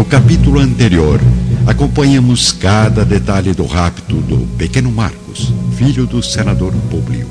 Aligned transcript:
No 0.00 0.06
capítulo 0.06 0.60
anterior, 0.60 1.20
acompanhamos 1.66 2.52
cada 2.52 3.04
detalhe 3.04 3.52
do 3.52 3.66
rapto 3.66 4.16
do 4.22 4.46
pequeno 4.56 4.90
Marcos, 4.90 5.52
filho 5.76 6.06
do 6.06 6.22
senador 6.22 6.72
Públio. 6.90 7.28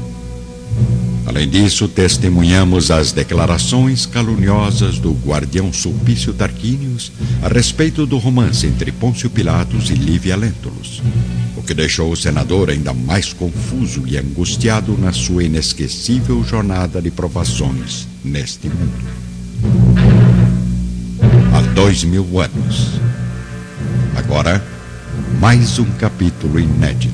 Além 1.25 1.49
disso, 1.49 1.87
testemunhamos 1.87 2.91
as 2.91 3.11
declarações 3.11 4.05
caluniosas 4.05 4.99
do 4.99 5.13
guardião 5.13 5.73
Sulpício 5.73 6.31
Tarquínios 6.31 7.11
a 7.41 7.47
respeito 7.47 8.05
do 8.05 8.19
romance 8.19 8.67
entre 8.67 8.91
Pôncio 8.91 9.31
Pilatos 9.31 9.89
e 9.89 9.95
Lívia 9.95 10.35
Lentulus, 10.35 11.01
o 11.57 11.63
que 11.63 11.73
deixou 11.73 12.11
o 12.11 12.15
senador 12.15 12.69
ainda 12.69 12.93
mais 12.93 13.33
confuso 13.33 14.03
e 14.05 14.15
angustiado 14.15 14.95
na 14.95 15.11
sua 15.11 15.43
inesquecível 15.43 16.43
jornada 16.43 17.01
de 17.01 17.09
provações 17.09 18.07
neste 18.23 18.67
mundo. 18.67 19.28
Dois 21.73 22.03
mil 22.03 22.39
anos. 22.39 22.99
Agora, 24.17 24.63
mais 25.39 25.79
um 25.79 25.89
capítulo 25.91 26.59
inédito. 26.59 27.13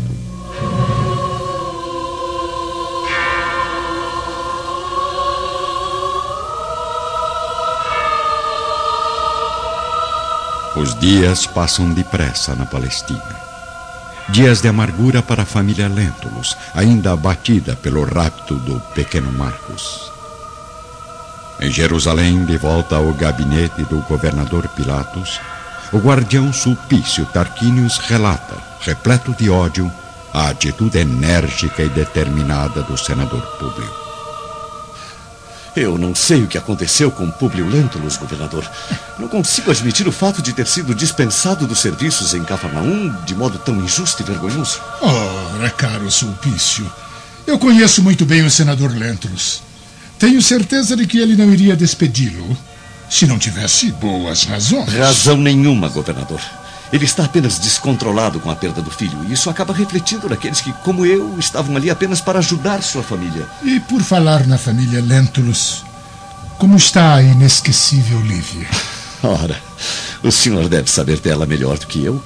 Os 10.76 10.98
dias 11.00 11.46
passam 11.46 11.94
depressa 11.94 12.54
na 12.56 12.66
Palestina. 12.66 13.22
Dias 14.30 14.62
de 14.62 14.68
amargura 14.68 15.22
para 15.22 15.44
a 15.44 15.46
família 15.46 15.88
Lentulus, 15.88 16.58
ainda 16.74 17.14
abatida 17.14 17.76
pelo 17.76 18.04
rapto 18.04 18.56
do 18.56 18.80
pequeno 18.94 19.32
Marcos. 19.32 20.15
Em 21.60 21.72
Jerusalém, 21.72 22.46
de 22.46 22.58
volta 22.58 22.98
ao 22.98 23.14
gabinete 23.14 23.84
do 23.86 24.00
governador 24.02 24.68
Pilatos, 24.70 25.40
o 25.94 25.98
guardião 25.98 26.52
Sulpício 26.52 27.26
Tarquínios 27.28 27.98
relata, 27.98 28.58
repleto 28.82 29.34
de 29.34 29.50
ódio, 29.50 29.90
a 30.34 30.50
atitude 30.50 30.98
enérgica 30.98 31.82
e 31.82 31.90
determinada 31.90 32.84
do 32.84 32.98
senador 32.98 33.42
Públio. 33.58 34.06
Eu 35.76 35.98
não 35.98 36.14
sei 36.14 36.44
o 36.44 36.48
que 36.48 36.58
aconteceu 36.58 37.10
com 37.12 37.30
Publio 37.32 37.68
Lentulus, 37.70 38.18
governador. 38.18 38.70
Não 39.18 39.28
consigo 39.28 39.72
admitir 39.72 40.08
o 40.08 40.12
fato 40.12 40.42
de 40.42 40.54
ter 40.54 40.68
sido 40.68 40.96
dispensado 40.96 41.68
dos 41.68 41.80
serviços 41.80 42.34
em 42.34 42.44
Cafarnaum 42.44 43.14
de 43.26 43.36
modo 43.36 43.58
tão 43.58 43.76
injusto 43.76 44.22
e 44.22 44.26
vergonhoso. 44.26 44.82
Ora, 45.02 45.70
caro 45.70 46.10
Sulpício, 46.10 46.90
eu 47.48 47.60
conheço 47.60 48.02
muito 48.02 48.26
bem 48.26 48.44
o 48.44 48.52
senador 48.52 48.92
Lentulus. 48.92 49.65
Tenho 50.18 50.42
certeza 50.42 50.96
de 50.96 51.06
que 51.06 51.20
ele 51.20 51.36
não 51.36 51.52
iria 51.54 51.76
despedi-lo 51.76 52.58
se 53.10 53.26
não 53.26 53.38
tivesse 53.38 53.92
boas 53.92 54.44
razões. 54.44 54.94
Razão 54.94 55.38
nenhuma, 55.38 55.90
governador. 55.90 56.42
Ele 56.94 57.06
está 57.06 57.26
apenas 57.26 57.60
descontrolado 57.60 58.40
com 58.40 58.50
a 58.50 58.56
perda 58.56 58.82
do 58.82 58.92
filho, 58.92 59.18
e 59.28 59.34
isso 59.34 59.50
acaba 59.50 59.74
refletindo 59.74 60.30
naqueles 60.30 60.62
que, 60.62 60.72
como 60.84 61.06
eu, 61.06 61.38
estavam 61.40 61.76
ali 61.76 61.90
apenas 61.90 62.22
para 62.22 62.40
ajudar 62.40 62.82
sua 62.82 63.04
família. 63.04 63.46
E 63.64 63.80
por 63.80 64.02
falar 64.02 64.46
na 64.48 64.58
família 64.58 65.02
Lentulus, 65.02 65.84
como 66.58 66.78
está 66.78 67.16
a 67.16 67.22
inesquecível 67.22 68.22
Lívia? 68.22 68.68
Ora, 69.24 69.60
o 70.24 70.32
senhor 70.32 70.70
deve 70.70 70.90
saber 70.90 71.20
dela 71.20 71.46
melhor 71.46 71.78
do 71.78 71.88
que 71.88 72.04
eu. 72.04 72.24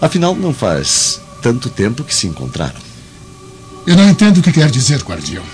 Afinal, 0.00 0.34
não 0.34 0.52
faz 0.52 1.20
tanto 1.40 1.70
tempo 1.70 2.04
que 2.04 2.14
se 2.14 2.26
encontraram. 2.26 2.80
Eu 3.86 3.96
não 3.96 4.08
entendo 4.08 4.38
o 4.38 4.42
que 4.42 4.52
quer 4.52 4.70
dizer, 4.70 5.02
guardião. 5.02 5.44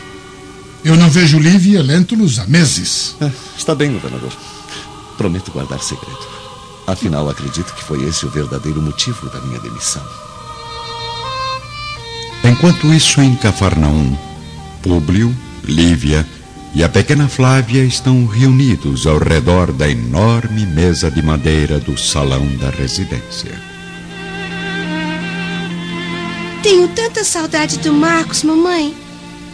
Eu 0.84 0.96
não 0.96 1.10
vejo 1.10 1.38
Lívia 1.38 1.82
Lentulus 1.82 2.38
há 2.38 2.46
meses. 2.46 3.14
Ah, 3.20 3.30
está 3.56 3.74
bem, 3.74 3.92
governador. 3.92 4.32
Prometo 5.18 5.50
guardar 5.50 5.80
segredo. 5.80 6.26
Afinal, 6.86 7.28
acredito 7.28 7.74
que 7.74 7.84
foi 7.84 8.02
esse 8.04 8.24
o 8.24 8.30
verdadeiro 8.30 8.80
motivo 8.80 9.28
da 9.28 9.40
minha 9.40 9.60
demissão. 9.60 10.02
Enquanto 12.42 12.92
isso, 12.92 13.20
em 13.20 13.36
Cafarnaum, 13.36 14.16
Públio, 14.82 15.36
Lívia 15.62 16.26
e 16.74 16.82
a 16.82 16.88
pequena 16.88 17.28
Flávia 17.28 17.84
estão 17.84 18.26
reunidos 18.26 19.06
ao 19.06 19.18
redor 19.18 19.72
da 19.72 19.88
enorme 19.88 20.64
mesa 20.66 21.10
de 21.10 21.20
madeira 21.22 21.78
do 21.78 21.98
salão 21.98 22.46
da 22.56 22.70
residência. 22.70 23.60
Tenho 26.62 26.88
tanta 26.88 27.24
saudade 27.24 27.78
do 27.78 27.92
Marcos, 27.92 28.42
mamãe. 28.42 28.94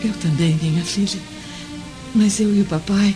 Eu 0.02 0.12
também, 0.14 0.58
minha 0.62 0.84
filha. 0.84 1.20
Mas 2.14 2.40
eu 2.40 2.54
e 2.54 2.60
o 2.60 2.64
papai 2.64 3.14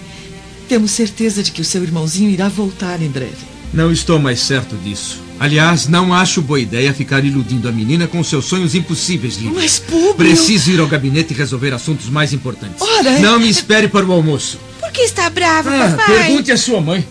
temos 0.68 0.92
certeza 0.92 1.42
de 1.42 1.50
que 1.50 1.60
o 1.60 1.64
seu 1.64 1.82
irmãozinho 1.82 2.30
irá 2.30 2.48
voltar 2.48 3.00
em 3.02 3.08
breve. 3.08 3.50
Não 3.72 3.90
estou 3.92 4.18
mais 4.18 4.40
certo 4.40 4.76
disso. 4.76 5.20
Aliás, 5.38 5.86
não 5.86 6.12
acho 6.12 6.42
boa 6.42 6.60
ideia 6.60 6.92
ficar 6.92 7.24
iludindo 7.24 7.68
a 7.68 7.72
menina 7.72 8.06
com 8.06 8.22
seus 8.22 8.44
sonhos 8.44 8.74
impossíveis, 8.74 9.36
Lívia. 9.36 9.52
Mas, 9.54 9.78
Públio... 9.78 10.14
Preciso 10.14 10.70
ir 10.70 10.80
ao 10.80 10.86
gabinete 10.86 11.32
e 11.32 11.36
resolver 11.36 11.72
assuntos 11.72 12.08
mais 12.08 12.32
importantes. 12.32 12.82
Ora... 12.82 13.18
Não 13.20 13.38
me 13.38 13.48
espere 13.48 13.88
para 13.88 14.04
o 14.04 14.12
almoço. 14.12 14.58
Por 14.80 14.92
que 14.92 15.02
está 15.02 15.30
bravo, 15.30 15.70
ah, 15.70 15.96
papai? 15.96 16.26
Pergunte 16.26 16.52
à 16.52 16.56
sua 16.56 16.80
mãe. 16.80 17.06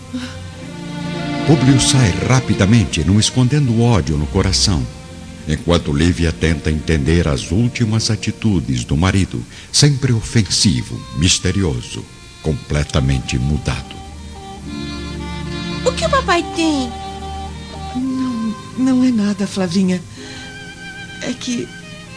Públio 1.46 1.80
sai 1.80 2.14
rapidamente, 2.28 3.02
não 3.02 3.18
escondendo 3.18 3.72
o 3.72 3.82
ódio 3.82 4.16
no 4.16 4.26
coração, 4.26 4.86
enquanto 5.48 5.92
Lívia 5.92 6.32
tenta 6.32 6.70
entender 6.70 7.26
as 7.28 7.50
últimas 7.50 8.10
atitudes 8.10 8.84
do 8.84 8.96
marido, 8.96 9.44
sempre 9.72 10.12
ofensivo, 10.12 11.00
misterioso, 11.16 12.04
completamente 12.42 13.38
mudado. 13.38 13.96
O 15.84 15.92
que 15.92 16.04
o 16.04 16.10
papai 16.10 16.44
tem? 16.54 16.90
Não, 17.96 18.54
não 18.78 19.04
é 19.04 19.10
nada, 19.10 19.46
Flavinha. 19.46 20.00
É 21.22 21.32
que. 21.32 21.68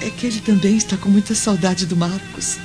É 0.01 0.09
que 0.09 0.27
ele 0.27 0.41
também 0.41 0.75
está 0.75 0.97
com 0.97 1.07
muita 1.07 1.33
saudade 1.33 1.85
do 1.85 1.95
Marcos. 1.95 2.57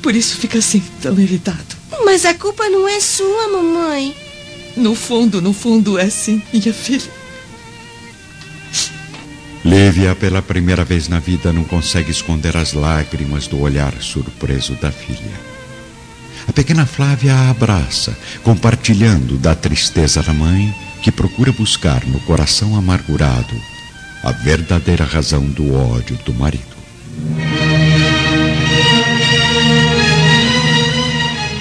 Por 0.00 0.14
isso 0.14 0.36
fica 0.36 0.58
assim, 0.58 0.80
tão 1.02 1.18
irritado. 1.18 1.76
Mas 2.04 2.24
a 2.24 2.34
culpa 2.34 2.68
não 2.68 2.86
é 2.86 3.00
sua, 3.00 3.48
mamãe. 3.48 4.14
No 4.76 4.94
fundo, 4.94 5.42
no 5.42 5.52
fundo, 5.52 5.98
é 5.98 6.08
sim, 6.08 6.40
minha 6.52 6.72
filha. 6.72 7.10
Lívia, 9.66 10.14
pela 10.14 10.40
primeira 10.40 10.84
vez 10.84 11.08
na 11.08 11.18
vida, 11.18 11.52
não 11.52 11.64
consegue 11.64 12.08
esconder 12.08 12.56
as 12.56 12.72
lágrimas 12.72 13.48
do 13.48 13.60
olhar 13.60 13.92
surpreso 14.00 14.74
da 14.74 14.92
filha. 14.92 15.40
A 16.46 16.52
pequena 16.52 16.86
Flávia 16.86 17.34
a 17.34 17.50
abraça, 17.50 18.16
compartilhando 18.44 19.36
da 19.36 19.56
tristeza 19.56 20.22
da 20.22 20.32
mãe, 20.32 20.72
que 21.02 21.10
procura 21.10 21.50
buscar 21.50 22.06
no 22.06 22.20
coração 22.20 22.76
amargurado 22.76 23.60
a 24.22 24.30
verdadeira 24.30 25.04
razão 25.04 25.44
do 25.44 25.74
ódio 25.74 26.16
do 26.24 26.32
marido. 26.32 26.76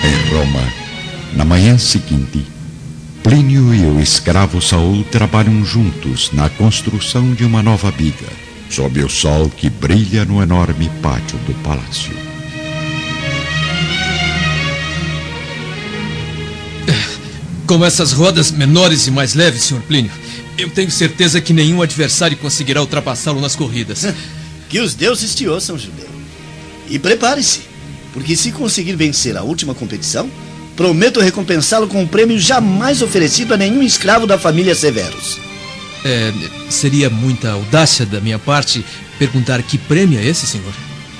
Em 0.04 0.30
Roma, 0.30 0.62
na 1.34 1.44
manhã 1.44 1.76
seguinte, 1.80 2.46
Plínio 3.26 3.74
e 3.74 3.82
o 3.82 4.00
escravo 4.00 4.62
Saul 4.62 5.04
trabalham 5.06 5.66
juntos 5.66 6.30
na 6.32 6.48
construção 6.48 7.34
de 7.34 7.44
uma 7.44 7.64
nova 7.64 7.92
biga, 7.92 8.28
sob 8.70 9.04
o 9.04 9.10
sol 9.10 9.50
que 9.50 9.68
brilha 9.68 10.24
no 10.24 10.44
enorme 10.44 10.92
pátio 11.02 11.36
do 11.40 11.56
palácio. 11.64 12.14
Com 17.66 17.84
essas 17.84 18.12
rodas 18.12 18.52
menores 18.52 19.08
e 19.08 19.12
mais 19.12 19.34
leves, 19.34 19.64
Sr. 19.64 19.82
Plínio, 19.88 20.12
eu 20.56 20.70
tenho 20.70 20.92
certeza 20.92 21.42
que 21.42 21.52
nenhum 21.52 21.82
adversário 21.82 22.38
conseguirá 22.38 22.80
ultrapassá-lo 22.80 23.42
nas 23.42 23.56
corridas. 23.56 24.06
Que 24.70 24.80
os 24.80 24.94
deuses 24.94 25.34
te 25.34 25.48
ouçam, 25.48 25.78
judeu. 25.78 26.10
E 26.90 27.00
prepare-se, 27.00 27.62
porque 28.14 28.36
se 28.36 28.52
conseguir 28.52 28.96
vencer 28.96 29.38
a 29.38 29.44
última 29.44 29.74
competição, 29.76 30.30
prometo 30.76 31.20
recompensá-lo 31.20 31.88
com 31.88 32.02
um 32.02 32.08
prêmio 32.08 32.40
jamais 32.40 33.02
oferecido 33.02 33.54
a 33.54 33.58
nenhum 33.58 33.82
escravo 33.82 34.28
da 34.28 34.38
família 34.38 34.76
Severus. 34.76 35.40
É, 36.04 36.32
seria 36.70 37.10
muita 37.10 37.52
audácia 37.52 38.06
da 38.06 38.22
minha 38.22 38.38
parte 38.38 38.86
perguntar 39.18 39.62
que 39.64 39.78
prêmio 39.78 40.20
é 40.20 40.26
esse, 40.26 40.46
senhor? 40.46 40.74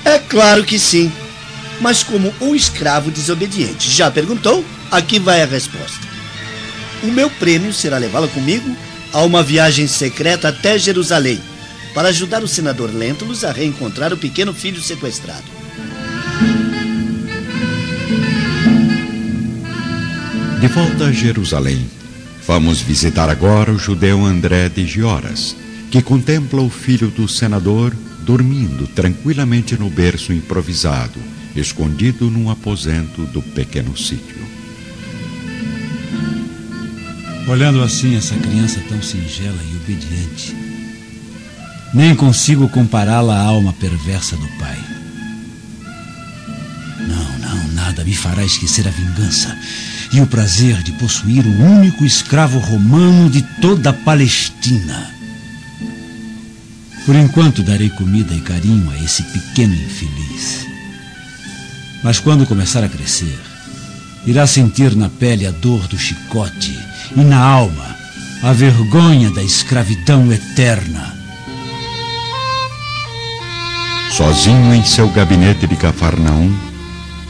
É 0.04 0.20
claro 0.20 0.64
que 0.64 0.78
sim. 0.78 1.12
Mas 1.82 2.04
como 2.04 2.34
um 2.40 2.56
escravo 2.56 3.10
desobediente 3.12 3.90
já 3.90 4.12
perguntou, 4.12 4.64
aqui 4.92 5.20
vai 5.20 5.42
a 5.42 5.46
resposta. 5.46 6.06
O 7.04 7.08
meu 7.08 7.30
prêmio 7.30 7.74
será 7.74 7.98
levá-la 7.98 8.28
comigo 8.28 8.76
a 9.12 9.22
uma 9.22 9.42
viagem 9.42 9.88
secreta 9.88 10.50
até 10.50 10.78
Jerusalém, 10.78 11.42
para 11.94 12.10
ajudar 12.10 12.44
o 12.44 12.48
senador 12.48 12.94
Lentulus 12.94 13.44
a 13.44 13.52
reencontrar 13.52 14.12
o 14.12 14.18
pequeno 14.18 14.54
filho 14.54 14.82
sequestrado. 14.82 15.46
De 20.66 20.72
volta 20.74 21.06
a 21.06 21.12
Jerusalém, 21.12 21.86
vamos 22.48 22.82
visitar 22.82 23.30
agora 23.30 23.72
o 23.72 23.78
judeu 23.78 24.26
André 24.26 24.68
de 24.68 24.84
Gioras, 24.84 25.56
que 25.92 26.02
contempla 26.02 26.60
o 26.60 26.72
filho 26.72 27.10
do 27.10 27.28
senador 27.28 27.96
dormindo 28.24 28.88
tranquilamente 28.88 29.78
no 29.78 29.92
berço 29.92 30.34
improvisado, 30.34 31.20
escondido 31.56 32.32
num 32.32 32.50
aposento 32.50 33.28
do 33.28 33.44
pequeno 33.44 33.96
sítio. 33.96 34.42
Olhando 37.48 37.84
assim 37.84 38.16
essa 38.16 38.36
criança 38.36 38.82
tão 38.90 39.00
singela 39.04 39.60
e 39.72 39.76
obediente, 39.76 40.56
nem 41.94 42.16
consigo 42.16 42.68
compará-la 42.70 43.36
à 43.36 43.44
alma 43.44 43.72
perversa 43.72 44.36
do 44.36 44.48
pai. 44.58 44.95
Nada 47.96 48.04
me 48.04 48.14
fará 48.14 48.44
esquecer 48.44 48.86
a 48.86 48.92
vingança 48.92 49.58
e 50.12 50.20
o 50.20 50.28
prazer 50.28 50.84
de 50.84 50.92
possuir 50.94 51.46
o 51.46 51.64
único 51.64 52.04
escravo 52.04 52.60
romano 52.60 53.30
de 53.30 53.42
toda 53.62 53.92
a 53.92 53.94
Palestina. 53.94 55.12
Por 57.06 57.16
enquanto 57.16 57.64
darei 57.64 57.90
comida 57.90 58.34
e 58.34 58.42
carinho 58.42 58.90
a 58.92 58.98
esse 58.98 59.24
pequeno 59.24 59.74
infeliz. 59.74 60.68
Mas 62.04 62.20
quando 62.20 62.46
começar 62.46 62.84
a 62.84 62.90
crescer, 62.90 63.40
irá 64.26 64.46
sentir 64.46 64.94
na 64.94 65.08
pele 65.08 65.48
a 65.48 65.52
dor 65.52 65.88
do 65.88 65.98
chicote 65.98 66.78
e 67.16 67.22
na 67.22 67.40
alma 67.40 67.96
a 68.44 68.52
vergonha 68.52 69.32
da 69.32 69.42
escravidão 69.42 70.30
eterna. 70.34 71.16
Sozinho 74.12 74.74
em 74.74 74.84
seu 74.84 75.10
gabinete 75.10 75.66
de 75.66 75.76
Cafarnaum, 75.78 76.75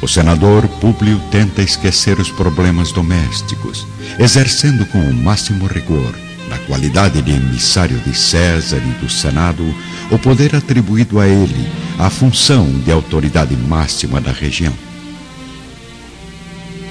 o 0.01 0.07
senador 0.07 0.68
Públio 0.80 1.19
tenta 1.31 1.62
esquecer 1.62 2.19
os 2.19 2.30
problemas 2.30 2.92
domésticos, 2.92 3.88
exercendo 4.19 4.86
com 4.88 5.00
o 5.00 5.13
máximo 5.13 5.65
rigor, 5.68 6.13
na 6.50 6.57
qualidade 6.59 7.21
de 7.21 7.31
emissário 7.31 7.97
de 8.00 8.15
César 8.15 8.77
e 8.77 9.03
do 9.03 9.09
Senado, 9.09 9.63
o 10.12 10.19
poder 10.19 10.56
atribuído 10.56 11.19
a 11.19 11.27
ele, 11.27 11.68
a 11.97 12.09
função 12.09 12.71
de 12.83 12.92
autoridade 12.92 13.56
máxima 13.56 14.21
da 14.21 14.31
região. 14.31 14.74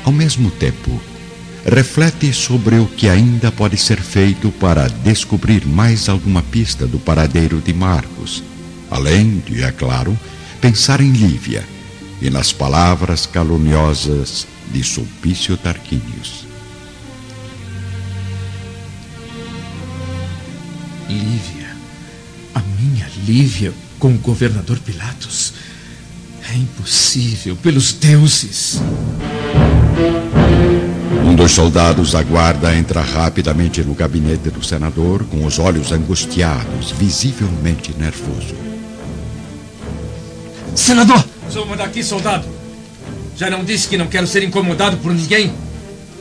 Ao 0.04 0.12
mesmo 0.12 0.50
tempo, 0.50 1.00
reflete 1.64 2.32
sobre 2.32 2.76
o 2.76 2.86
que 2.86 3.08
ainda 3.08 3.52
pode 3.52 3.76
ser 3.76 4.00
feito 4.00 4.50
para 4.52 4.88
descobrir 4.88 5.66
mais 5.66 6.08
alguma 6.08 6.42
pista 6.42 6.86
do 6.86 6.98
paradeiro 6.98 7.60
de 7.60 7.72
Marcos, 7.72 8.42
além 8.90 9.42
de, 9.46 9.62
é 9.62 9.70
claro, 9.70 10.18
pensar 10.60 11.00
em 11.00 11.12
Lívia 11.12 11.73
e 12.24 12.30
nas 12.30 12.54
palavras 12.54 13.26
caluniosas 13.26 14.46
de 14.72 14.82
Sulpício 14.82 15.58
Tarquínios. 15.58 16.46
Lívia, 21.06 21.76
a 22.54 22.62
minha 22.80 23.06
Lívia 23.26 23.74
com 23.98 24.14
o 24.14 24.18
governador 24.18 24.78
Pilatos. 24.78 25.52
É 26.50 26.56
impossível, 26.56 27.56
pelos 27.56 27.92
deuses. 27.92 28.80
Um 31.26 31.34
dos 31.34 31.52
soldados 31.52 32.14
aguarda 32.14 32.74
entra 32.74 33.02
rapidamente 33.02 33.82
no 33.82 33.92
gabinete 33.92 34.48
do 34.48 34.64
senador 34.64 35.24
com 35.24 35.44
os 35.44 35.58
olhos 35.58 35.92
angustiados, 35.92 36.90
visivelmente 36.90 37.94
nervoso. 37.98 38.54
Senador! 40.74 41.33
Suma 41.50 41.76
daqui, 41.76 42.02
soldado. 42.02 42.46
Já 43.36 43.50
não 43.50 43.64
disse 43.64 43.88
que 43.88 43.96
não 43.96 44.06
quero 44.06 44.26
ser 44.26 44.42
incomodado 44.42 44.96
por 44.98 45.12
ninguém? 45.12 45.52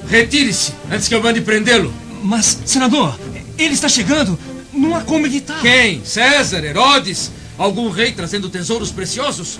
Retire-se 0.07 0.73
antes 0.91 1.07
que 1.07 1.15
eu 1.15 1.23
mande 1.23 1.41
prendê-lo. 1.41 1.93
Mas, 2.23 2.57
senador, 2.65 3.17
ele 3.57 3.73
está 3.73 3.87
chegando. 3.87 4.37
Não 4.73 4.95
há 4.95 5.01
como 5.01 5.25
evitar. 5.25 5.61
Quem? 5.61 6.03
César? 6.03 6.63
Herodes? 6.63 7.31
Algum 7.57 7.89
rei 7.89 8.11
trazendo 8.11 8.49
tesouros 8.49 8.91
preciosos? 8.91 9.59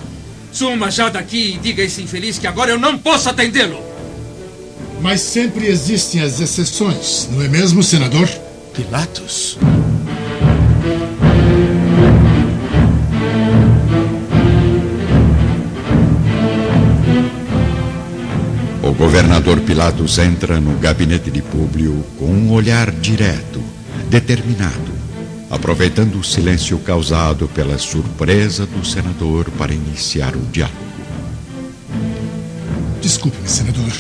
Suma 0.52 0.92
já 0.92 1.10
daqui 1.10 1.56
e 1.56 1.58
diga 1.58 1.82
a 1.82 1.86
esse 1.86 2.02
infeliz 2.02 2.38
que 2.38 2.48
agora 2.48 2.72
eu 2.72 2.80
não 2.80 2.98
posso 2.98 3.30
atendê-lo. 3.30 3.82
Mas 5.02 5.22
sempre 5.22 5.68
existem 5.68 6.22
as 6.22 6.40
exceções, 6.40 7.28
não 7.32 7.42
é 7.42 7.48
mesmo, 7.48 7.84
senador? 7.84 8.30
Pilatos? 8.74 9.58
Governador 19.04 19.60
Pilatos 19.60 20.18
entra 20.18 20.62
no 20.62 20.80
gabinete 20.80 21.30
de 21.30 21.42
Públio 21.42 22.06
com 22.18 22.28
um 22.28 22.54
olhar 22.54 22.90
direto, 22.90 23.62
determinado, 24.10 24.94
aproveitando 25.50 26.16
o 26.16 26.24
silêncio 26.24 26.80
causado 26.80 27.50
pela 27.50 27.78
surpresa 27.78 28.66
do 28.66 28.86
senador 28.86 29.52
para 29.58 29.74
iniciar 29.74 30.34
o 30.38 30.40
diálogo. 30.46 30.78
Desculpe-me, 33.02 33.50
senador, 33.50 33.92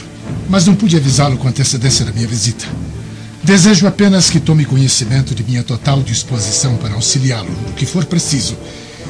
mas 0.47 0.65
não 0.65 0.73
pude 0.73 0.95
avisá-lo 0.95 1.35
com 1.35 1.49
antecedência 1.49 2.05
da 2.05 2.13
minha 2.13 2.27
visita. 2.27 2.65
Desejo 3.43 3.85
apenas 3.85 4.29
que 4.29 4.39
tome 4.39 4.63
conhecimento 4.63 5.35
de 5.35 5.43
minha 5.43 5.63
total 5.63 6.01
disposição 6.01 6.77
para 6.77 6.93
auxiliá-lo 6.93 7.51
no 7.51 7.73
que 7.73 7.85
for 7.85 8.05
preciso 8.05 8.55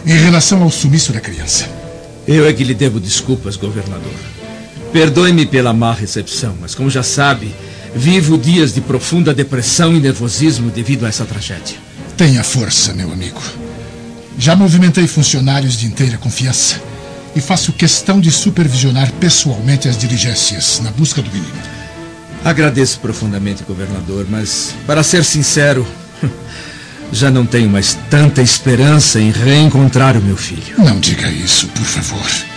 em 0.07 0.17
relação 0.17 0.63
ao 0.63 0.71
sumiço 0.71 1.13
da 1.13 1.21
criança. 1.21 1.69
Eu 2.27 2.47
é 2.47 2.51
que 2.51 2.63
lhe 2.63 2.73
devo 2.73 2.99
desculpas, 2.99 3.55
governador. 3.55 4.42
Perdoe-me 4.93 5.47
pela 5.47 5.73
má 5.73 5.91
recepção, 5.91 6.55
mas 6.61 6.75
como 6.75 6.87
já 6.87 7.01
sabe, 7.01 7.51
vivo 7.95 8.37
dias 8.37 8.75
de 8.75 8.79
profunda 8.79 9.33
depressão 9.33 9.91
e 9.95 9.99
nervosismo 9.99 10.69
devido 10.69 11.03
a 11.03 11.09
essa 11.09 11.25
tragédia. 11.25 11.77
Tenha 12.15 12.43
força, 12.43 12.93
meu 12.93 13.11
amigo. 13.11 13.41
Já 14.37 14.55
movimentei 14.55 15.07
funcionários 15.07 15.79
de 15.79 15.87
inteira 15.87 16.19
confiança 16.19 16.79
e 17.35 17.41
faço 17.41 17.73
questão 17.73 18.19
de 18.21 18.31
supervisionar 18.31 19.11
pessoalmente 19.13 19.89
as 19.89 19.97
diligências 19.97 20.79
na 20.83 20.91
busca 20.91 21.23
do 21.23 21.31
menino. 21.31 21.63
Agradeço 22.45 22.99
profundamente, 22.99 23.63
governador, 23.63 24.27
mas, 24.29 24.75
para 24.85 25.01
ser 25.01 25.23
sincero, 25.23 25.87
já 27.11 27.31
não 27.31 27.47
tenho 27.47 27.67
mais 27.69 27.97
tanta 28.11 28.43
esperança 28.43 29.19
em 29.19 29.31
reencontrar 29.31 30.15
o 30.15 30.21
meu 30.21 30.37
filho. 30.37 30.75
Não 30.77 30.99
diga 30.99 31.31
isso, 31.31 31.67
por 31.69 31.85
favor. 31.85 32.52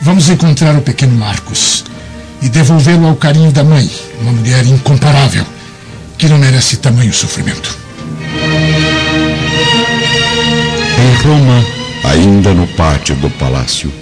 Vamos 0.00 0.28
encontrar 0.28 0.76
o 0.76 0.80
pequeno 0.80 1.14
Marcos 1.16 1.84
e 2.40 2.48
devolvê-lo 2.48 3.06
ao 3.08 3.16
carinho 3.16 3.50
da 3.50 3.64
mãe, 3.64 3.90
uma 4.20 4.32
mulher 4.32 4.64
incomparável 4.64 5.44
que 6.16 6.28
não 6.28 6.38
merece 6.38 6.76
tamanho 6.76 7.12
sofrimento. 7.12 7.76
Em 10.98 11.26
Roma, 11.26 11.64
ainda 12.04 12.54
no 12.54 12.66
pátio 12.68 13.16
do 13.16 13.28
palácio, 13.30 13.92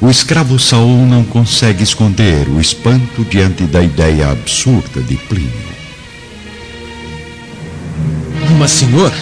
o 0.00 0.10
escravo 0.10 0.58
Saul 0.58 1.06
não 1.06 1.22
consegue 1.22 1.84
esconder 1.84 2.48
o 2.48 2.60
espanto 2.60 3.24
diante 3.24 3.64
da 3.64 3.82
ideia 3.82 4.30
absurda 4.30 5.00
de 5.00 5.16
Plínio. 5.16 5.70
Mas, 8.58 8.72
senhor, 8.72 9.12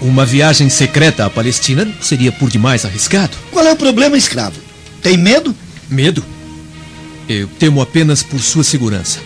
uma 0.00 0.24
viagem 0.24 0.68
secreta 0.68 1.26
à 1.26 1.30
Palestina 1.30 1.88
seria 2.00 2.30
por 2.30 2.50
demais 2.50 2.84
arriscado. 2.84 3.36
Qual 3.50 3.66
é 3.66 3.72
o 3.72 3.76
problema, 3.76 4.16
escravo? 4.16 4.66
Tem 5.06 5.16
medo? 5.16 5.54
Medo? 5.88 6.24
Eu 7.28 7.46
temo 7.60 7.80
apenas 7.80 8.24
por 8.24 8.40
sua 8.40 8.64
segurança. 8.64 9.20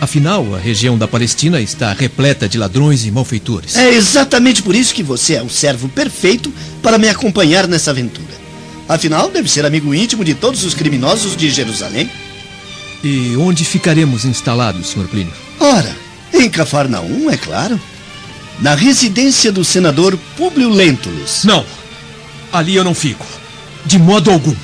Afinal, 0.00 0.54
a 0.54 0.58
região 0.60 0.96
da 0.96 1.08
Palestina 1.08 1.60
está 1.60 1.92
repleta 1.92 2.48
de 2.48 2.56
ladrões 2.56 3.04
e 3.04 3.10
malfeitores. 3.10 3.74
É 3.74 3.92
exatamente 3.92 4.62
por 4.62 4.72
isso 4.72 4.94
que 4.94 5.02
você 5.02 5.34
é 5.34 5.42
o 5.42 5.50
servo 5.50 5.88
perfeito 5.88 6.54
para 6.80 6.96
me 6.96 7.08
acompanhar 7.08 7.66
nessa 7.66 7.90
aventura. 7.90 8.32
Afinal, 8.88 9.28
deve 9.28 9.50
ser 9.50 9.66
amigo 9.66 9.92
íntimo 9.92 10.24
de 10.24 10.32
todos 10.32 10.62
os 10.62 10.74
criminosos 10.74 11.36
de 11.36 11.50
Jerusalém. 11.50 12.08
E 13.02 13.34
onde 13.36 13.64
ficaremos 13.64 14.24
instalados, 14.24 14.90
Sr. 14.90 15.08
Plínio? 15.08 15.32
Ora, 15.58 15.92
em 16.32 16.48
Cafarnaum, 16.48 17.28
é 17.28 17.36
claro. 17.36 17.80
Na 18.60 18.76
residência 18.76 19.50
do 19.50 19.64
senador 19.64 20.16
Públio 20.36 20.68
Lentulus. 20.68 21.42
Não, 21.42 21.66
ali 22.52 22.76
eu 22.76 22.84
não 22.84 22.94
fico. 22.94 23.26
De 23.84 23.98
modo 23.98 24.30
algum. 24.30 24.54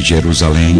Em 0.00 0.02
Jerusalém, 0.02 0.76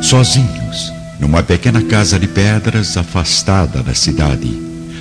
sozinhos, 0.00 0.92
numa 1.18 1.42
pequena 1.42 1.82
casa 1.82 2.20
de 2.20 2.28
pedras 2.28 2.96
afastada 2.96 3.82
da 3.82 3.92
cidade, 3.94 4.48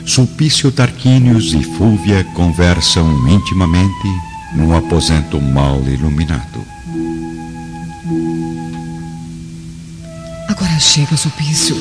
Sulpício 0.08 0.72
Tarquínios 0.72 1.54
e 1.54 1.62
Fúvia 1.62 2.24
conversam 2.34 3.30
intimamente 3.30 4.08
num 4.56 4.76
aposento 4.76 5.40
mal 5.40 5.80
iluminado. 5.88 6.66
Agora 10.50 10.80
chega, 10.80 11.16
Sulpício. 11.16 11.76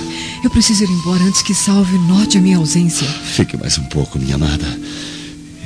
Eu 0.44 0.50
preciso 0.50 0.84
ir 0.84 0.90
embora 0.90 1.24
antes 1.24 1.40
que 1.40 1.54
Salve 1.54 1.96
note 2.00 2.36
a 2.36 2.40
minha 2.42 2.58
ausência. 2.58 3.08
Fique 3.08 3.56
mais 3.56 3.78
um 3.78 3.84
pouco, 3.84 4.18
minha 4.18 4.34
amada. 4.34 4.78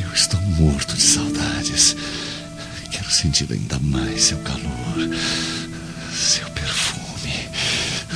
Eu 0.00 0.12
estou 0.14 0.40
morto 0.40 0.94
de 0.94 1.02
saudades. 1.02 1.96
Quero 2.92 3.10
sentir 3.10 3.48
ainda 3.50 3.80
mais 3.80 4.22
seu 4.22 4.38
calor, 4.38 5.10
seu 6.16 6.48
perfume, 6.50 7.34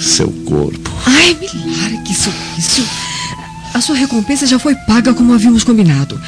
seu 0.01 0.29
corpo. 0.47 0.91
Ai, 1.07 1.35
me 1.35 1.77
largue, 1.77 2.15
Sulpício. 2.15 2.85
A 3.75 3.81
sua 3.81 3.95
recompensa 3.95 4.47
já 4.47 4.59
foi 4.59 4.75
paga 4.75 5.13
como 5.13 5.35
havíamos 5.35 5.63
combinado. 5.63 6.21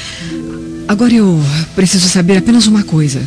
Agora 0.87 1.12
eu 1.12 1.43
preciso 1.75 2.09
saber 2.09 2.37
apenas 2.37 2.67
uma 2.67 2.83
coisa. 2.83 3.23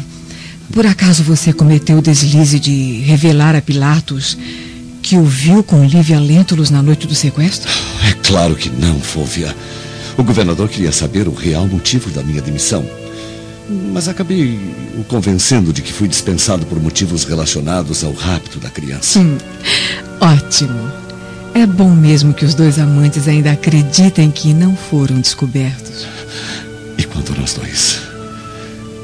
Por 0.72 0.86
acaso 0.86 1.24
você 1.24 1.52
cometeu 1.52 1.98
o 1.98 2.02
deslize 2.02 2.60
de 2.60 3.02
revelar 3.02 3.56
a 3.56 3.62
Pilatos 3.62 4.38
que 5.02 5.18
o 5.18 5.24
viu 5.24 5.64
com 5.64 5.86
Lívia 5.86 6.20
Lentulus 6.20 6.70
na 6.70 6.82
noite 6.82 7.08
do 7.08 7.16
sequestro? 7.16 7.72
É 8.08 8.14
claro 8.28 8.56
que 8.56 8.70
não, 8.70 9.00
Fúvia. 9.00 9.56
O 10.18 10.24
governador 10.24 10.70
queria 10.70 10.92
saber 10.92 11.28
o 11.28 11.34
real 11.34 11.68
motivo 11.68 12.10
da 12.12 12.24
minha 12.24 12.42
demissão. 12.42 12.86
Mas 13.68 14.08
acabei 14.08 14.60
o 14.98 15.04
convencendo 15.04 15.74
de 15.74 15.82
que 15.82 15.92
fui 15.92 16.08
dispensado 16.08 16.66
por 16.66 16.80
motivos 16.80 17.24
relacionados 17.24 18.04
ao 18.04 18.14
rapto 18.14 18.60
da 18.60 18.70
criança. 18.70 19.20
Hum, 19.20 19.38
ótimo. 20.22 20.92
É 21.54 21.66
bom 21.66 21.90
mesmo 21.90 22.34
que 22.34 22.46
os 22.46 22.54
dois 22.54 22.78
amantes 22.78 23.28
ainda 23.28 23.52
acreditem 23.52 24.30
que 24.30 24.54
não 24.54 24.76
foram 24.76 25.20
descobertos. 25.20 26.06
E 26.98 27.04
quanto 27.04 27.34
a 27.34 27.36
nós 27.36 27.54
dois? 27.54 28.02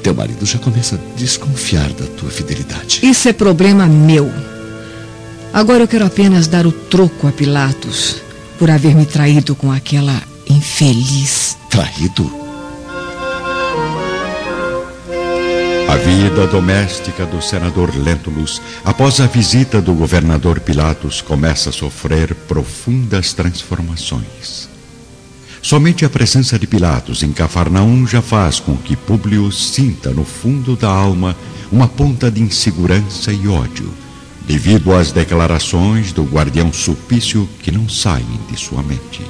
Teu 0.04 0.14
marido 0.14 0.46
já 0.46 0.60
começa 0.60 0.96
a 0.96 1.18
desconfiar 1.18 1.92
da 1.94 2.06
tua 2.08 2.30
fidelidade. 2.30 3.00
Isso 3.04 3.30
é 3.30 3.34
problema 3.34 3.88
meu. 3.88 4.32
Agora 5.54 5.84
eu 5.84 5.88
quero 5.88 6.06
apenas 6.06 6.48
dar 6.48 6.66
o 6.66 6.72
troco 6.72 7.28
a 7.28 7.32
Pilatos 7.32 8.18
por 8.60 8.70
haver 8.70 8.96
me 8.96 9.06
traído 9.06 9.56
com 9.56 9.72
aquela 9.72 10.22
infeliz. 10.50 11.58
Traído? 11.70 12.41
A 15.92 15.98
vida 15.98 16.48
doméstica 16.48 17.26
do 17.26 17.42
senador 17.42 17.94
Lentulus, 17.94 18.62
após 18.86 19.20
a 19.20 19.28
visita 19.28 19.82
do 19.82 19.94
governador 19.94 20.62
Pilatos, 20.62 21.20
começa 21.20 21.70
a 21.70 21.74
sofrer 21.74 22.34
profundas 22.34 23.34
transformações. 23.34 24.70
Somente 25.62 26.06
a 26.06 26.10
presença 26.10 26.58
de 26.58 26.66
Pilatos 26.66 27.24
em 27.24 27.34
Cafarnaum 27.34 28.08
já 28.08 28.22
faz 28.22 28.58
com 28.58 28.78
que 28.78 28.96
Públio 28.96 29.52
sinta 29.52 30.12
no 30.12 30.24
fundo 30.24 30.78
da 30.78 30.88
alma 30.88 31.36
uma 31.70 31.90
ponta 31.90 32.32
de 32.32 32.42
insegurança 32.42 33.34
e 33.34 33.50
ódio, 33.50 33.94
devido 34.48 34.94
às 34.94 35.12
declarações 35.12 36.14
do 36.14 36.24
guardião 36.24 36.72
Sulpício 36.72 37.50
que 37.62 37.70
não 37.70 37.90
saem 37.90 38.40
de 38.50 38.58
sua 38.58 38.82
mente. 38.82 39.26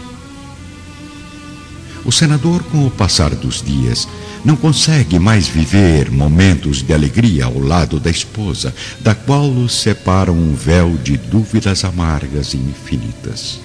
O 2.06 2.12
senador, 2.12 2.62
com 2.66 2.86
o 2.86 2.92
passar 2.92 3.34
dos 3.34 3.64
dias, 3.64 4.08
não 4.44 4.56
consegue 4.56 5.20
mais 5.20 5.48
viver 5.48 6.10
momentos 6.10 6.82
de 6.82 6.94
alegria 6.94 7.46
ao 7.46 7.60
lado 7.60 8.00
da 8.00 8.10
esposa, 8.10 8.74
da 9.00 9.14
qual 9.14 9.50
o 9.50 9.70
separa 9.70 10.32
um 10.32 10.54
véu 10.54 10.98
de 10.98 11.16
dúvidas 11.18 11.84
amargas 11.84 12.54
e 12.54 12.58
infinitas. 12.58 13.60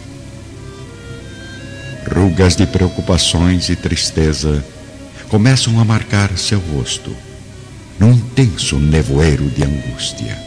Rugas 2.14 2.54
de 2.54 2.66
preocupações 2.66 3.68
e 3.68 3.76
tristeza 3.76 4.64
começam 5.28 5.80
a 5.80 5.84
marcar 5.84 6.36
seu 6.36 6.60
rosto, 6.60 7.14
num 7.98 8.12
intenso 8.12 8.78
nevoeiro 8.78 9.48
de 9.48 9.64
angústia. 9.64 10.38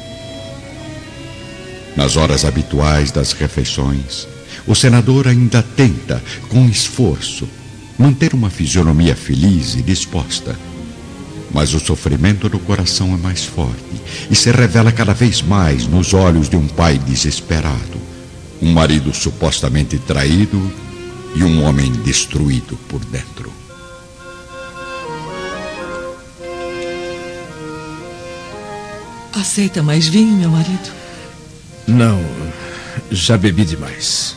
Nas 1.95 2.15
horas 2.15 2.45
habituais 2.45 3.11
das 3.11 3.33
refeições, 3.33 4.27
o 4.65 4.75
senador 4.75 5.27
ainda 5.27 5.63
tenta, 5.63 6.23
com 6.47 6.69
esforço, 6.69 7.49
manter 7.99 8.33
uma 8.33 8.49
fisionomia 8.49 9.13
feliz 9.13 9.75
e 9.75 9.81
disposta. 9.81 10.57
Mas 11.53 11.73
o 11.73 11.79
sofrimento 11.79 12.47
do 12.47 12.57
coração 12.57 13.13
é 13.13 13.17
mais 13.17 13.43
forte 13.43 14.01
e 14.31 14.35
se 14.35 14.49
revela 14.51 14.91
cada 14.91 15.13
vez 15.13 15.41
mais 15.41 15.85
nos 15.85 16.13
olhos 16.13 16.47
de 16.47 16.55
um 16.55 16.67
pai 16.67 16.97
desesperado, 16.97 17.99
um 18.61 18.71
marido 18.71 19.13
supostamente 19.13 19.97
traído 19.97 20.71
e 21.35 21.43
um 21.43 21.63
homem 21.63 21.91
destruído 21.91 22.77
por 22.87 23.03
dentro. 23.05 23.51
Aceita 29.33 29.83
mais 29.83 30.07
vinho, 30.07 30.37
meu 30.37 30.49
marido? 30.49 30.91
Não, 31.87 32.23
já 33.11 33.37
bebi 33.37 33.65
demais. 33.65 34.35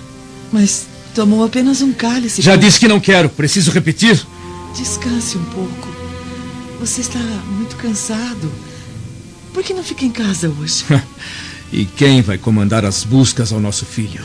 Mas 0.53 0.87
tomou 1.15 1.45
apenas 1.45 1.81
um 1.83 1.93
cálice. 1.93 2.43
Já 2.43 2.57
disse 2.57 2.81
que 2.81 2.89
não 2.89 3.01
quero, 3.01 3.29
preciso 3.29 3.71
repetir. 3.71 4.21
Descanse 4.77 5.37
um 5.37 5.45
pouco. 5.45 5.89
Você 6.81 7.01
está 7.01 7.19
muito 7.19 7.77
cansado. 7.77 8.51
Por 9.53 9.63
que 9.63 9.75
não 9.75 9.85
fica 9.85 10.05
em 10.05 10.11
casa 10.11 10.49
hoje? 10.49 10.85
e 11.73 11.85
quem 11.85 12.23
vai 12.23 12.39
comandar 12.39 12.85
as 12.85 13.05
buscas 13.05 13.53
ao 13.53 13.61
nosso 13.61 13.85
filho? 13.85 14.25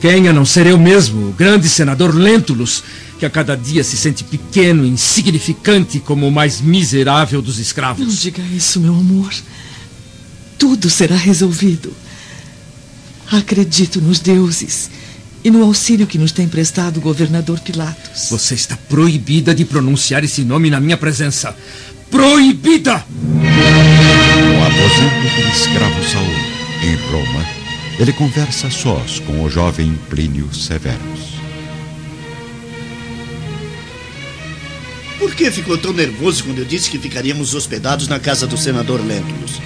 Quem 0.00 0.28
a 0.28 0.32
não 0.32 0.44
ser 0.44 0.66
eu 0.66 0.78
mesmo, 0.78 1.30
o 1.30 1.32
grande 1.32 1.68
senador 1.68 2.14
Lentulus, 2.14 2.84
que 3.18 3.26
a 3.26 3.30
cada 3.30 3.56
dia 3.56 3.82
se 3.82 3.96
sente 3.96 4.22
pequeno 4.22 4.84
e 4.84 4.88
insignificante 4.88 5.98
como 5.98 6.28
o 6.28 6.32
mais 6.32 6.60
miserável 6.60 7.42
dos 7.42 7.58
escravos? 7.58 8.06
Não 8.06 8.14
diga 8.14 8.42
isso, 8.42 8.78
meu 8.78 8.94
amor. 8.94 9.34
Tudo 10.58 10.88
será 10.88 11.16
resolvido. 11.16 11.92
Acredito 13.30 14.00
nos 14.00 14.20
deuses 14.20 14.90
e 15.46 15.50
no 15.50 15.62
auxílio 15.62 16.08
que 16.08 16.18
nos 16.18 16.32
tem 16.32 16.48
prestado 16.48 16.96
o 16.96 17.00
governador 17.00 17.60
Pilatos. 17.60 18.30
Você 18.30 18.56
está 18.56 18.76
proibida 18.88 19.54
de 19.54 19.64
pronunciar 19.64 20.24
esse 20.24 20.42
nome 20.42 20.68
na 20.70 20.80
minha 20.80 20.96
presença. 20.96 21.56
Proibida! 22.10 23.04
No 23.14 24.66
aposento 24.66 25.40
do 25.40 25.48
escravo 25.56 26.02
Saul, 26.02 26.26
em 26.82 26.96
Roma, 27.12 27.46
ele 27.96 28.12
conversa 28.12 28.68
sós 28.70 29.20
com 29.20 29.44
o 29.44 29.48
jovem 29.48 29.96
Plínio 30.10 30.52
Severus. 30.52 31.36
Por 35.20 35.32
que 35.32 35.48
ficou 35.52 35.78
tão 35.78 35.92
nervoso 35.92 36.42
quando 36.42 36.58
eu 36.58 36.64
disse 36.64 36.90
que 36.90 36.98
ficaríamos 36.98 37.54
hospedados 37.54 38.08
na 38.08 38.18
casa 38.18 38.48
do 38.48 38.58
senador 38.58 39.00
Lentulus? 39.00 39.60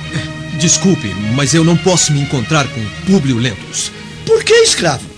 Desculpe, 0.58 1.14
mas 1.34 1.54
eu 1.54 1.64
não 1.64 1.74
posso 1.74 2.12
me 2.12 2.20
encontrar 2.20 2.68
com 2.68 2.84
Públio 3.06 3.38
Lentulus. 3.38 3.90
Por 4.26 4.44
que, 4.44 4.52
escravo? 4.56 5.09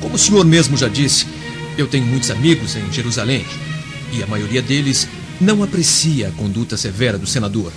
Como 0.00 0.14
o 0.14 0.18
senhor 0.18 0.44
mesmo 0.44 0.76
já 0.76 0.88
disse, 0.88 1.26
eu 1.76 1.86
tenho 1.86 2.06
muitos 2.06 2.30
amigos 2.30 2.76
em 2.76 2.92
Jerusalém 2.92 3.44
e 4.12 4.22
a 4.22 4.26
maioria 4.26 4.62
deles 4.62 5.08
não 5.40 5.62
aprecia 5.62 6.28
a 6.28 6.32
conduta 6.32 6.76
severa 6.76 7.18
do 7.18 7.26
senador. 7.26 7.72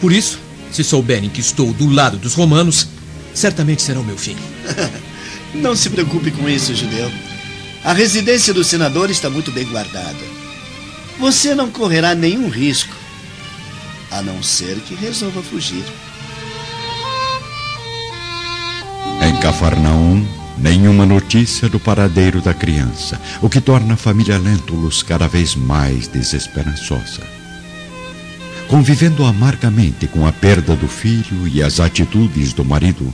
Por 0.00 0.12
isso, 0.12 0.38
se 0.70 0.84
souberem 0.84 1.30
que 1.30 1.40
estou 1.40 1.72
do 1.72 1.88
lado 1.88 2.16
dos 2.18 2.34
romanos, 2.34 2.88
certamente 3.32 3.82
será 3.82 4.00
o 4.00 4.04
meu 4.04 4.16
fim. 4.16 4.36
Não 5.54 5.76
se 5.76 5.88
preocupe 5.88 6.32
com 6.32 6.48
isso, 6.48 6.74
judeu. 6.74 7.08
A 7.84 7.92
residência 7.92 8.52
do 8.52 8.64
senador 8.64 9.08
está 9.08 9.30
muito 9.30 9.52
bem 9.52 9.64
guardada. 9.66 10.18
Você 11.20 11.54
não 11.54 11.70
correrá 11.70 12.12
nenhum 12.12 12.48
risco, 12.48 12.92
a 14.10 14.20
não 14.20 14.42
ser 14.42 14.80
que 14.80 14.96
resolva 14.96 15.42
fugir. 15.42 15.84
Em 19.22 19.36
Cafarnaum, 19.40 20.26
nenhuma 20.58 21.04
notícia 21.04 21.68
do 21.68 21.80
paradeiro 21.80 22.40
da 22.40 22.54
criança, 22.54 23.20
o 23.42 23.48
que 23.48 23.60
torna 23.60 23.94
a 23.94 23.96
família 23.96 24.38
Lentulus 24.38 25.02
cada 25.02 25.26
vez 25.26 25.54
mais 25.54 26.06
desesperançosa. 26.08 27.22
Convivendo 28.68 29.24
amargamente 29.24 30.06
com 30.06 30.26
a 30.26 30.32
perda 30.32 30.74
do 30.74 30.88
filho 30.88 31.46
e 31.46 31.62
as 31.62 31.80
atitudes 31.80 32.52
do 32.52 32.64
marido, 32.64 33.12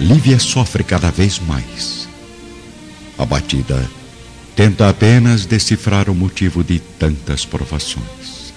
Lívia 0.00 0.38
sofre 0.38 0.84
cada 0.84 1.10
vez 1.10 1.40
mais. 1.40 2.08
Abatida, 3.16 3.88
tenta 4.54 4.88
apenas 4.88 5.44
decifrar 5.44 6.08
o 6.08 6.14
motivo 6.14 6.62
de 6.62 6.78
tantas 6.78 7.44
provações. 7.44 8.52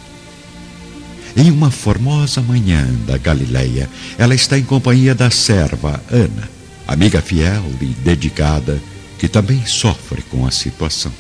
Em 1.36 1.50
uma 1.50 1.72
formosa 1.72 2.42
manhã 2.42 2.88
da 3.08 3.18
Galileia, 3.18 3.90
ela 4.18 4.36
está 4.36 4.58
em 4.58 4.64
companhia 4.64 5.16
da 5.16 5.30
serva 5.30 6.04
Ana, 6.12 6.50
amiga 6.88 7.22
fiel 7.22 7.64
e 7.82 7.86
dedicada, 7.86 8.82
que 9.18 9.28
também 9.28 9.66
sofre 9.66 10.22
com 10.24 10.46
a 10.46 10.52
situação. 10.52 11.12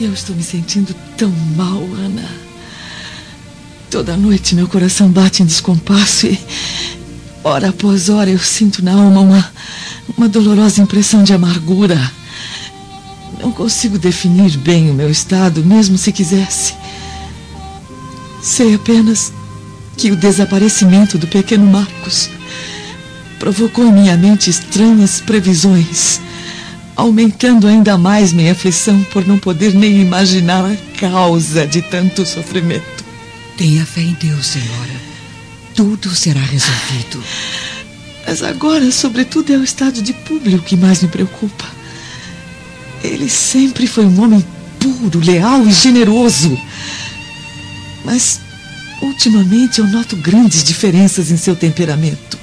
Eu 0.00 0.12
estou 0.12 0.34
me 0.34 0.42
sentindo 0.42 0.94
tão 1.16 1.30
mal, 1.56 1.82
Ana. 1.94 2.28
Toda 3.90 4.16
noite 4.16 4.54
meu 4.54 4.66
coração 4.66 5.08
bate 5.08 5.42
em 5.42 5.46
descompasso 5.46 6.26
e, 6.26 6.38
hora 7.44 7.68
após 7.68 8.08
hora, 8.08 8.28
eu 8.28 8.40
sinto 8.40 8.84
na 8.84 8.92
alma 8.92 9.20
uma, 9.20 9.52
uma 10.18 10.28
dolorosa 10.28 10.82
impressão 10.82 11.22
de 11.22 11.32
amargura. 11.32 11.98
Não 13.40 13.52
consigo 13.52 13.96
definir 13.96 14.56
bem 14.58 14.90
o 14.90 14.94
meu 14.94 15.10
estado, 15.10 15.64
mesmo 15.64 15.96
se 15.96 16.10
quisesse. 16.10 16.74
Sei 18.42 18.74
apenas 18.74 19.32
que 19.96 20.10
o 20.10 20.16
desaparecimento 20.16 21.18
do 21.18 21.26
pequeno 21.26 21.66
Marcos 21.66 22.30
provocou 23.38 23.86
em 23.86 23.92
minha 23.92 24.16
mente 24.16 24.50
estranhas 24.50 25.20
previsões 25.20 26.20
aumentando 26.96 27.66
ainda 27.66 27.98
mais 27.98 28.32
minha 28.32 28.52
aflição 28.52 29.02
por 29.04 29.26
não 29.26 29.38
poder 29.38 29.74
nem 29.74 30.00
imaginar 30.00 30.64
a 30.64 30.76
causa 30.98 31.66
de 31.66 31.82
tanto 31.82 32.24
sofrimento. 32.24 33.04
Tenha 33.56 33.84
fé 33.84 34.00
em 34.00 34.12
Deus, 34.14 34.46
senhora. 34.46 35.14
Tudo 35.74 36.14
será 36.14 36.40
resolvido. 36.40 37.22
Mas 38.26 38.42
agora, 38.42 38.90
sobretudo, 38.90 39.52
é 39.52 39.56
o 39.56 39.64
estado 39.64 40.00
de 40.00 40.12
Públio 40.12 40.62
que 40.62 40.76
mais 40.76 41.02
me 41.02 41.08
preocupa. 41.08 41.66
Ele 43.02 43.28
sempre 43.28 43.86
foi 43.86 44.06
um 44.06 44.22
homem 44.22 44.44
puro, 44.78 45.20
leal 45.20 45.66
e 45.66 45.72
generoso. 45.72 46.58
Mas 48.04 48.40
ultimamente 49.04 49.80
eu 49.80 49.86
noto 49.86 50.16
grandes 50.16 50.64
diferenças 50.64 51.30
em 51.30 51.36
seu 51.36 51.54
temperamento. 51.54 52.38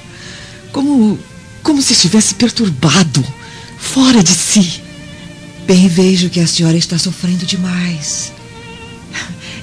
Como, 0.70 1.18
como 1.62 1.82
se 1.82 1.92
estivesse 1.92 2.34
perturbado, 2.34 3.24
fora 3.78 4.22
de 4.22 4.32
si. 4.32 4.80
Bem 5.66 5.88
vejo 5.88 6.30
que 6.30 6.40
a 6.40 6.46
senhora 6.46 6.76
está 6.76 6.98
sofrendo 6.98 7.44
demais. 7.44 8.32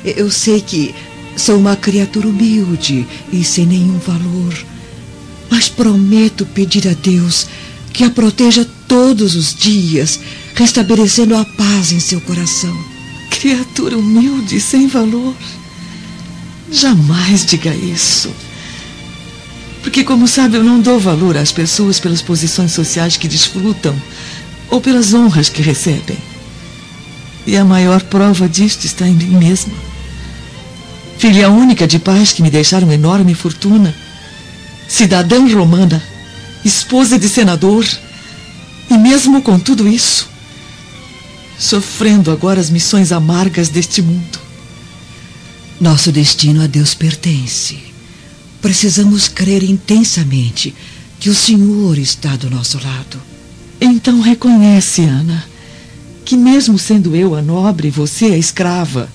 Eu 0.03 0.29
sei 0.29 0.62
que 0.62 0.94
sou 1.36 1.58
uma 1.58 1.75
criatura 1.75 2.27
humilde 2.27 3.08
e 3.32 3.44
sem 3.44 3.65
nenhum 3.65 3.98
valor. 3.98 4.53
Mas 5.50 5.68
prometo 5.68 6.46
pedir 6.46 6.88
a 6.88 6.94
Deus 6.94 7.48
que 7.91 8.03
a 8.03 8.10
proteja 8.10 8.65
todos 8.88 9.36
os 9.36 9.53
dias, 9.53 10.20
restabelecendo 10.56 11.36
a 11.36 11.44
paz 11.44 11.91
em 11.91 12.00
seu 12.00 12.22
coração. 12.22 12.75
Criatura 13.29 13.98
humilde 13.98 14.58
e 14.58 14.62
sem 14.62 14.88
valor. 14.88 15.36
Jamais 16.71 17.45
diga 17.45 17.73
isso. 17.73 18.31
Porque, 19.81 20.03
como 20.03 20.27
sabe, 20.27 20.57
eu 20.57 20.63
não 20.63 20.79
dou 20.79 20.99
valor 20.99 21.38
às 21.38 21.51
pessoas 21.51 21.99
pelas 21.99 22.21
posições 22.21 22.71
sociais 22.71 23.17
que 23.17 23.27
desfrutam 23.27 23.95
ou 24.69 24.79
pelas 24.79 25.13
honras 25.13 25.49
que 25.49 25.61
recebem. 25.61 26.17
E 27.47 27.57
a 27.57 27.65
maior 27.65 28.03
prova 28.03 28.47
disto 28.47 28.85
está 28.85 29.07
em 29.07 29.13
mim 29.13 29.38
mesma. 29.38 29.73
Filha 31.17 31.49
única 31.49 31.88
de 31.88 31.97
pais 31.97 32.31
que 32.31 32.41
me 32.41 32.49
deixaram 32.49 32.91
enorme 32.91 33.33
fortuna, 33.33 33.95
cidadã 34.88 35.47
romana, 35.53 36.01
esposa 36.63 37.17
de 37.17 37.27
senador, 37.27 37.85
e 38.89 38.97
mesmo 38.97 39.41
com 39.41 39.59
tudo 39.59 39.88
isso, 39.88 40.29
sofrendo 41.57 42.31
agora 42.31 42.59
as 42.59 42.69
missões 42.69 43.11
amargas 43.11 43.69
deste 43.69 44.01
mundo. 44.01 44.49
Nosso 45.79 46.12
destino 46.12 46.62
a 46.62 46.67
Deus 46.67 46.93
pertence. 46.93 47.77
Precisamos 48.62 49.29
crer 49.29 49.63
intensamente 49.63 50.75
que 51.19 51.29
o 51.29 51.36
Senhor 51.36 51.98
está 51.98 52.36
do 52.36 52.50
nosso 52.50 52.77
lado. 52.83 53.21
Então 53.79 54.19
reconhece, 54.19 55.03
Ana, 55.03 55.45
que 56.25 56.36
mesmo 56.36 56.77
sendo 56.77 57.15
eu 57.15 57.33
a 57.33 57.41
nobre 57.41 57.88
e 57.88 57.91
você 57.91 58.25
a 58.25 58.38
escrava, 58.38 59.09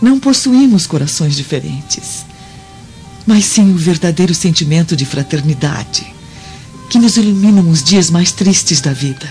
não 0.00 0.18
possuímos 0.18 0.86
corações 0.86 1.36
diferentes, 1.36 2.24
mas 3.26 3.44
sim 3.44 3.70
o 3.72 3.76
verdadeiro 3.76 4.34
sentimento 4.34 4.96
de 4.96 5.04
fraternidade 5.04 6.06
que 6.88 6.98
nos 6.98 7.16
iluminam 7.18 7.68
os 7.68 7.82
dias 7.82 8.10
mais 8.10 8.32
tristes 8.32 8.80
da 8.80 8.92
vida. 8.92 9.28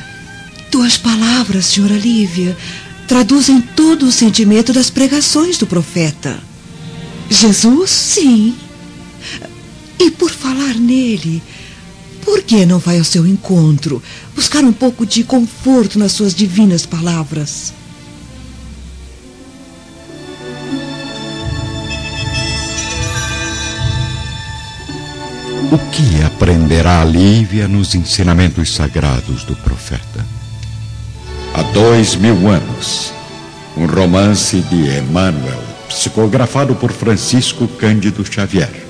Tuas 0.70 0.98
palavras, 0.98 1.66
senhora 1.66 1.98
Lívia, 1.98 2.56
traduzem 3.08 3.62
todo 3.62 4.06
o 4.06 4.12
sentimento 4.12 4.74
das 4.74 4.90
pregações 4.90 5.58
do 5.58 5.66
profeta. 5.66 6.38
Jesus? 7.30 7.90
Sim. 7.90 8.56
E 9.98 10.12
por 10.12 10.30
falar 10.30 10.76
nele, 10.76 11.42
por 12.24 12.44
que 12.44 12.66
não 12.66 12.78
vai 12.78 13.00
ao 13.00 13.06
seu 13.06 13.26
encontro, 13.26 14.04
buscar 14.36 14.64
um 14.64 14.74
pouco 14.74 15.06
de 15.06 15.24
conforto 15.24 15.98
nas 15.98 16.12
suas 16.12 16.36
divinas 16.36 16.86
palavras? 16.86 17.74
O 25.72 25.78
que 25.92 26.22
aprenderá 26.24 27.02
a 27.02 27.06
Lívia 27.06 27.68
nos 27.68 27.96
ensinamentos 27.96 28.74
sagrados 28.76 29.44
do 29.44 29.56
profeta? 29.56 30.27
Há 31.58 31.64
dois 31.74 32.16
mil 32.16 32.48
anos, 32.48 33.12
um 33.76 33.88
romance 33.88 34.62
de 34.62 35.00
Emmanuel, 35.00 35.60
psicografado 35.90 36.76
por 36.76 36.92
Francisco 36.92 37.68
Cândido 37.68 38.24
Xavier 38.24 38.87